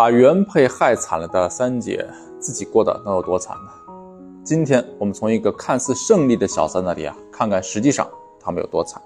[0.00, 3.70] 把原配害惨了的三姐，自己过得能有多惨呢？
[4.42, 8.08] 今天我们从一个看似胜利的小三那里啊，看看实际上
[8.42, 8.98] 他们有多惨。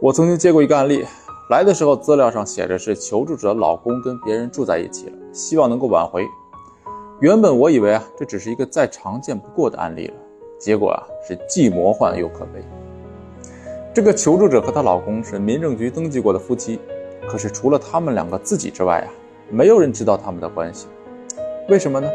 [0.00, 1.04] 我曾经接过一个案例，
[1.50, 6.26] 来的时候资料上写着是求助者老公跟别人住在一起了，希望能够挽回。
[7.20, 10.14] 原本我以为啊，这只是一个再常见不过的案例了，
[10.58, 12.60] 结果啊是既魔幻又可悲。
[13.94, 16.80] 这个求助者和她老公是民政局登记过的夫妻，
[17.28, 19.08] 可是除了他们两个自己之外啊，
[19.48, 20.88] 没有人知道他们的关系。
[21.68, 22.08] 为什么呢？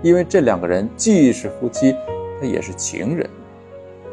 [0.00, 1.94] 因为这两个人既是夫妻，
[2.40, 3.28] 他也是情人。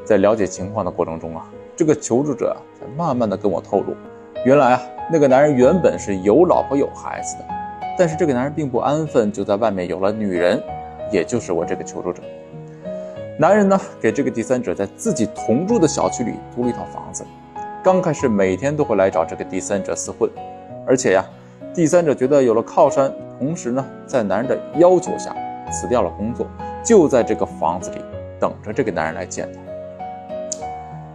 [0.04, 3.96] 在了解情况的过程中啊，这个求助者才慢慢的跟我透露，
[4.44, 4.82] 原来啊，
[5.12, 7.46] 那个男人原本是有老婆有孩子的，
[7.98, 10.62] 但是这个男人并不安分，就在外面有了女人，
[11.12, 12.24] 也就是我这个求助者。
[13.38, 17.24] 男人呢，给这个第三者在自己同住的小区里租了一套房子。
[17.84, 20.30] 刚开始每天都会来找这个第三者厮混，
[20.86, 21.24] 而且呀，
[21.74, 25.36] 第三者觉得有了靠山，同时呢，在男人的要求下
[25.72, 26.48] 辞掉了工作，
[26.84, 27.98] 就在这个房子里
[28.40, 29.60] 等着这个男人来见他。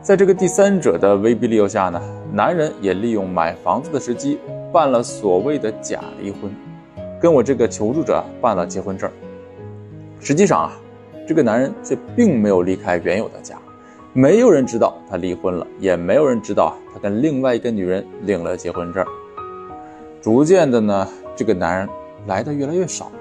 [0.00, 2.00] 在这个第三者的威逼利诱下呢，
[2.32, 4.38] 男人也利用买房子的时机
[4.72, 6.50] 办了所谓的假离婚，
[7.20, 9.10] 跟我这个求助者办了结婚证。
[10.20, 10.72] 实际上啊。
[11.26, 13.56] 这个男人却并没有离开原有的家，
[14.12, 19.02] 没有人知道他离婚了，也没有人知道他跟另外一个女人领了结婚证。
[20.24, 21.88] 逐渐的呢，这个男人
[22.26, 23.12] 来的越来越少，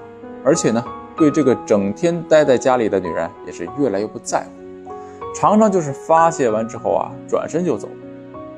[0.42, 0.82] 而且呢，
[1.14, 4.90] 对这个整天待在家里的女人也是越来越不在乎，
[5.34, 7.90] 常常就是发泄完之后啊，转身就走。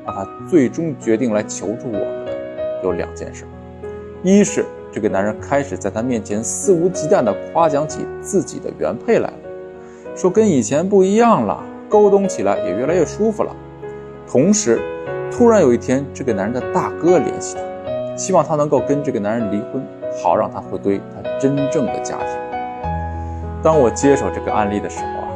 [0.04, 2.32] 让他最终决定来求助我们的
[2.84, 3.44] 有两件事，
[4.22, 4.64] 一是。
[4.92, 9.34] 这个男人开始在他面前肆无忌惮地夸奖起自己的原配来了，
[10.14, 13.52] 说跟以前不一样了，沟通起来也越来越舒服了。
[14.24, 14.80] 同时，
[15.32, 17.62] 突然有一天，这个男人的大哥联系他，
[18.16, 19.84] 希望她能够跟这个男人离婚，
[20.22, 22.26] 好让他回归他真正的家庭。
[23.62, 25.28] 当我接手这个案例的时候啊，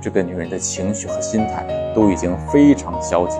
[0.00, 3.38] 这个女人的情绪和心态都已经非常消极，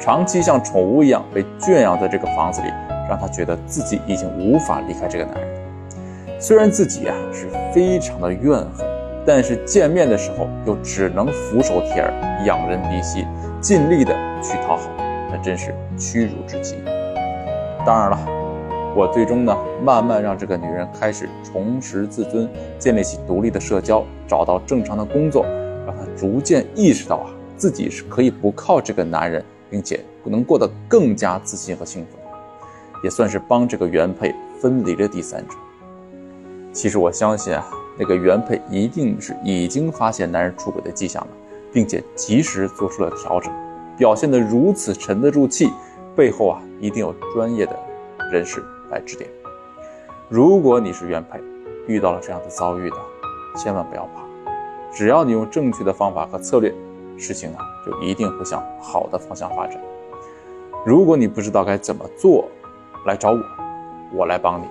[0.00, 2.68] 长期像宠物一样被圈养在这个房子里。
[3.08, 8.84] 让她觉得自己已经无法离开这个男人，虽然自己啊是非常的怨恨，
[9.24, 12.12] 但是见面的时候又只能俯首帖耳、
[12.44, 13.24] 仰人鼻息，
[13.60, 14.12] 尽力的
[14.42, 14.90] 去讨好，
[15.30, 16.74] 那真是屈辱至极。
[17.86, 18.18] 当然了，
[18.96, 25.46] 我最终呢，慢慢让这个女人开始重拾自尊，建立起独立的社交，找到正常的工作，
[25.86, 32.18] 让她逐渐意识到啊，自己是可以不靠这个男人，并且能过得更加自信和幸福。
[33.04, 35.54] 也算是帮这个原配分离了第三者。
[36.72, 37.64] 其实我相信啊，
[37.96, 41.28] 那个原配一定是已经发现男人出轨的迹象了，
[41.72, 43.52] 并且及时做出了调整，
[43.96, 45.70] 表现得如此沉得住气，
[46.16, 47.78] 背后啊一定有专业的
[48.32, 49.28] 人士来指点。
[50.28, 51.38] 如果你是原配，
[51.86, 52.96] 遇到了这样的遭遇的，
[53.54, 54.22] 千万不要怕，
[54.92, 56.74] 只要你用正确的方法和策略，
[57.18, 59.78] 事情啊就一定会向好的方向发展。
[60.84, 62.48] 如果你不知道该怎么做，
[63.04, 63.42] 来找我，
[64.12, 64.64] 我来帮你。